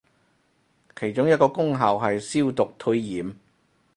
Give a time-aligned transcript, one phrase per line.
[0.99, 3.35] 其中一個功效係消毒退炎